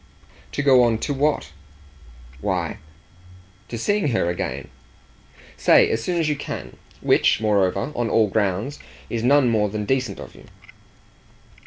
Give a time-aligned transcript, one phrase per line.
[0.53, 1.51] "To go on to what?"
[2.39, 2.79] "Why,
[3.67, 4.71] to seeing her again
[5.57, 8.79] say as soon as you can: which, moreover, on all grounds,
[9.11, 10.45] is no more than decent of you."